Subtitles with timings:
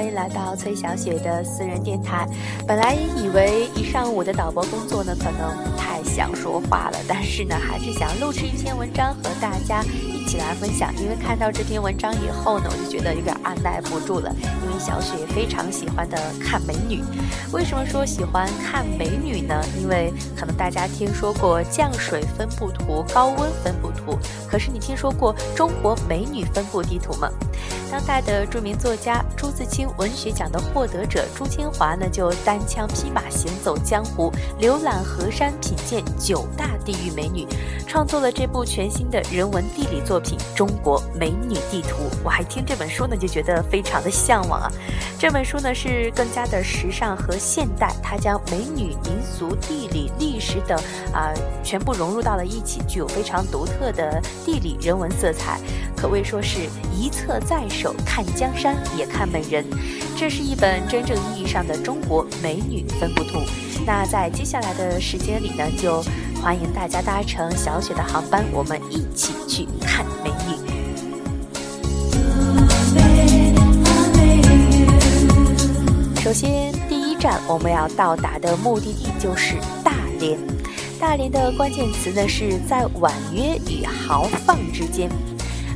[0.00, 2.26] 欢迎来到崔小雪的私人电台。
[2.66, 10.90] 本来以为一上午的导播工作呢，可能不太想说话了，但是呢，还是想录制一篇文章和大家一起来分享。
[10.96, 14.34] 因为看到这篇文章以后呢，我就觉得有点按耐不住了。
[14.64, 17.04] 因为小雪非常喜欢的看美女。
[17.52, 19.62] 为什么说喜欢看美女呢？
[19.82, 27.28] 因为可能大家听说过降水分布图、高温分布图，可是你听说过中国美女分布地图吗？
[27.90, 37.46] 当代的著名作家朱自清文学奖的获得者朱清华呢，就单枪匹马行走江湖，浏览河山，品鉴九大地域美女，
[37.86, 42.04] 创作了这部全新的人文地理作品《中国美女地图》。
[42.24, 44.70] 我还听这本书呢，就觉得非常的向往啊。
[45.18, 50.78] 这本书呢是更加的时尚和现代，它将美女、民俗、地理、历史等
[51.12, 51.32] 啊
[51.62, 55.60] 全部融入到了一起，具有非常独特的地理人文色彩，
[56.00, 56.60] 可谓说是
[56.96, 59.62] 一册在手，看江山也看美人。
[60.16, 63.38] 这是一本真正意义上的中国美女分布图。
[63.84, 66.02] 那在接下来的时间里呢，就
[66.40, 70.56] 欢迎大家搭乘小雪的航班，我们一起去看美女。
[76.22, 80.38] 首先，第一站我们要到达的目的地就是大连。
[80.98, 85.10] 大连的关键词呢是在婉约与豪放之间。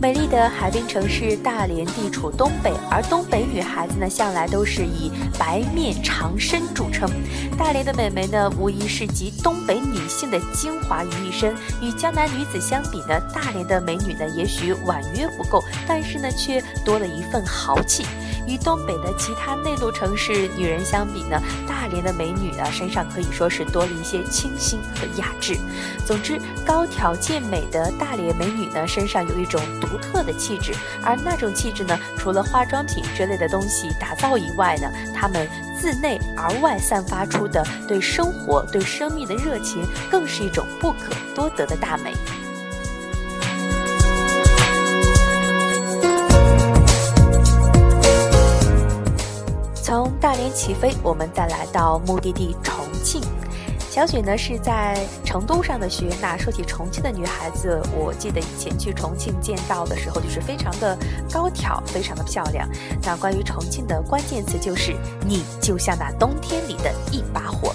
[0.00, 7.10] 美丽的海滨城市大连地处东北，而东北女孩子呢向来都是以白面长身著称。
[7.58, 11.52] 大连的美眉呢，无疑是集东北女性的精华于一身。
[11.82, 18.06] 与江南女子相比呢，大连的美女呢也许婉约不够，但是呢却多了一份豪气。
[18.46, 25.58] 与东北的其他内陆城市女人相比呢，大连的美女呢身上可以说是多了一些清新和雅致。
[26.06, 35.48] 总之，高挑健美的大连美女呢身上有一种独独特的气质，而那种气质呢，除了化妆品之类的东西打造以外呢，他们
[35.80, 42.12] 自内而外散发出的对生活、对生命的热情，更是一种不可多得的大美。
[49.74, 53.22] 从大连起飞，我们再来到目的地重庆。
[53.98, 56.08] 小雪呢是在成都上的学。
[56.22, 60.96] 那说起重庆的女孩子，我记得以前去重庆见到的时候，就是非常的
[61.32, 62.68] 高挑，非常的漂亮。
[63.02, 64.94] 那关于重庆的关键词就是，
[65.26, 67.74] 你就像那冬天里的一把火。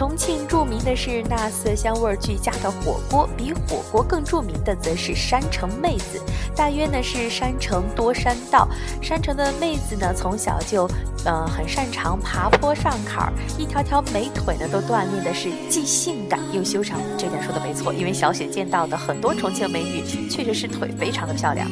[0.00, 6.18] 重庆著名的是那色香味俱佳的火锅，比火锅更著名的则是山城妹子。
[6.56, 8.66] 大约呢是山城多山道，
[9.02, 10.88] 山城的妹子呢从小就，
[11.26, 16.98] 呃很擅长爬坡上坎儿，一条条美腿呢都锻炼的是既性感又修长。
[17.18, 21.70] 这点说的没错，因为小雪见到的很多重庆美女确实是腿非常的漂亮。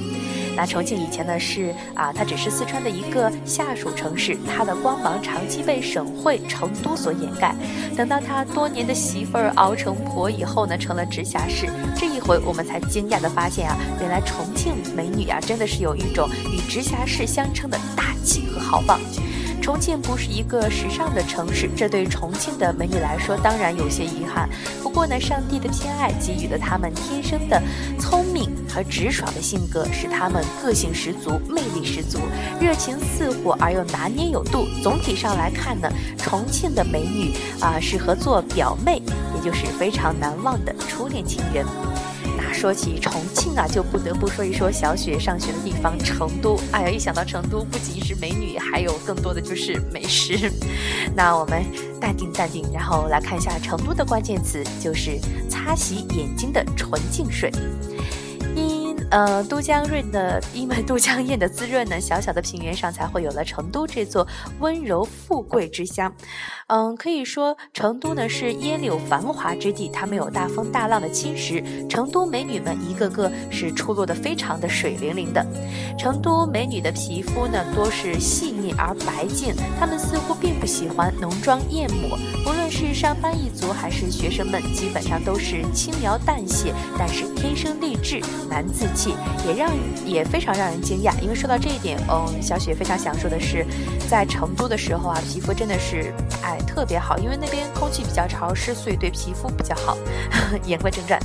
[0.59, 7.55] 那重庆以前呢是啊，它只是四川的一个下属城市，它的光芒长期被省会成都所掩盖。
[7.97, 18.99] 等到他多年的媳妇儿熬成婆以后呢，成了直辖市，这一回我们才惊讶地发现啊，原来重庆美女啊，真的是有一种与直辖市相称的大气和豪放。
[19.61, 24.49] 重庆不是一个时尚的城市，这对重庆的美女来说当然有些遗憾。
[24.83, 27.63] 不过呢，上帝的偏爱给予了她们天生的
[27.99, 32.19] 聪明和直爽的性格，使她们个性十足、魅力十足、
[32.61, 34.67] 热情似火而又拿捏有度。
[34.83, 39.03] 总体上来看呢，重庆的美女啊，适合做表妹，
[39.37, 41.67] 也就是非常难忘的初恋情人。
[42.59, 46.59] 说起重庆啊，就不得不说一说小雪上学的地方成都。
[46.73, 50.51] 哎呀，一想到成都，不仅是美女，还有更多的就是美食。
[51.15, 51.65] 那我们
[52.01, 57.49] 淡定淡定，然后来看一下成都的关键词，就是擦洗眼睛的纯净水。
[59.11, 64.27] 呃，都江润的，因为都江堰的滋润呢，小小的平原上才会有了成都这座
[64.61, 66.13] 温柔富贵之乡。
[66.67, 71.89] 嗯，可以说成都呢是烟柳繁华之地，它没有大风大浪的侵蚀。
[71.89, 75.43] 成都美女们一个个是出落的非常的水灵灵的。
[75.99, 82.19] 成都美女的皮肤呢多是细腻而白净，她们似乎并不喜欢浓妆艳抹。
[82.45, 88.87] 不论是上班一族还是学生们，基本上都是轻描淡写，但是天生丽质难自。
[88.99, 89.15] 气
[89.47, 89.71] 也让
[90.05, 93.65] 也非常让人惊讶，因为说到这一点，嗯，小雪非常想说的是，
[94.11, 96.13] 在成都的时候啊，皮肤真的是
[96.43, 99.97] 哎特别好，因为那边空气比较潮湿，所以对皮肤比较好。
[100.67, 101.21] 言归正传，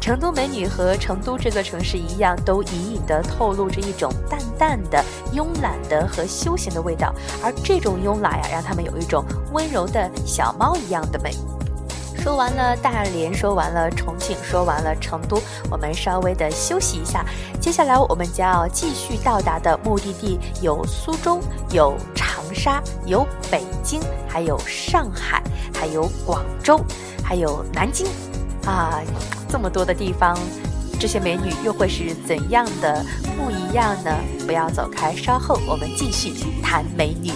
[0.00, 7.12] 成都美女和成都这座城市一样，都隐隐的透露着一种淡淡的慵懒的和休闲的味道，
[7.42, 11.32] 而这种慵懒呀，让他们有一种温柔的小猫一样的美。
[12.26, 15.40] 说完了大连，说完了重庆，说完了成都，
[15.70, 17.24] 我们稍微的休息一下。
[17.60, 21.38] 接下来我们将要继续到达的目的地有苏州，
[21.70, 25.40] 有长沙，有北京，还有上海，
[25.72, 26.80] 还有广州，
[27.22, 28.08] 还有南京，
[28.64, 29.00] 啊，
[29.48, 30.36] 这么多的地方，
[30.98, 33.04] 这些美女又会是怎样的
[33.36, 34.12] 不一样呢？
[34.44, 37.30] 不要走开，稍后我们继续谈美女。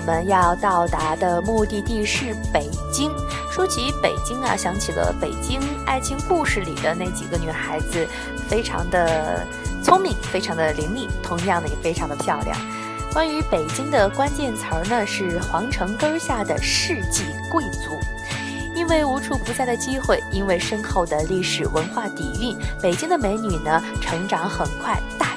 [0.00, 3.12] 我们要到达的目的地是北京。
[3.52, 8.08] 说起北京啊，想起了《北京爱情故事》里的那几个女孩子，
[8.48, 9.46] 非常的
[9.84, 12.56] 聪明，非常的伶俐，同样的也非常的漂亮。
[13.12, 18.00] 关于北京的关键词儿呢，是皇城根下的世纪贵族。
[18.74, 25.29] 因为无处不在的机会，因为深厚的历史文化底蕴，北京的美女呢，成长很快，大。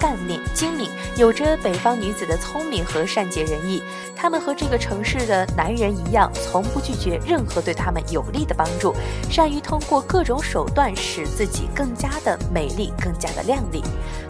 [0.00, 3.82] 干练精明，有着北方女子的聪明和善解人意。
[4.16, 8.94] 她们和这个城市的男人一样，从不拒绝任何对他们有利的帮助，
[9.30, 13.82] 善于通过各种手段使自己更加的美丽，更加的靓丽。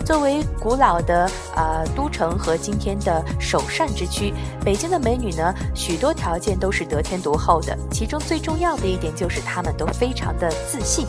[0.04, 4.34] 作为古老的呃都城和今天的首善之区，
[4.64, 7.78] 北京的美女呢，许多条件都是得天独厚的。
[7.92, 11.06] 其中最重要的一点就是她们都非常的自信。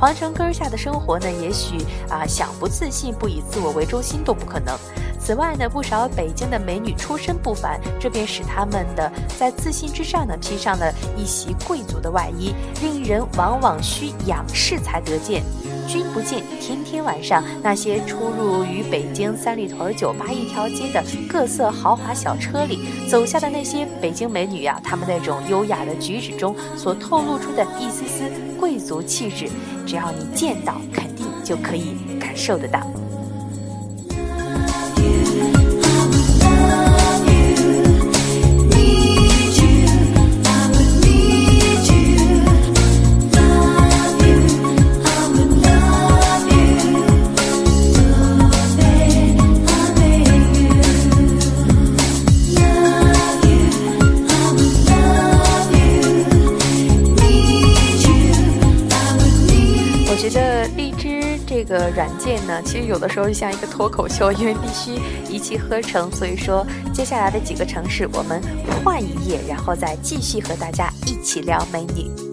[0.00, 1.76] 皇城根下的生活呢，也许
[2.08, 3.99] 啊想不自信，不以自我为中。
[4.00, 4.76] 心都不可能。
[5.18, 15.42] 此外呢，不少北京的美女出身不凡，这便使她们的在自信之上呢，披上了一袭贵族的外衣，令人往往需仰视才得见。
[15.86, 29.48] 君不见，天天晚上那些出入于北京三里屯酒吧一条街的各色豪华小车里走下的那些北京美女呀，她们那种优雅的举止中所透露出的一丝丝贵族气质，
[29.86, 32.80] 只要你见到，肯定就可以感受得到。
[35.10, 35.69] 个
[62.00, 64.98] 软件呢，其实有的时候就像一个脱口秀，因为必须
[65.30, 66.10] 一气呵成。
[66.10, 68.40] 所以说，接下来的几个城市我们
[68.82, 72.29] 换一页，然后再继续和大家一起聊美女。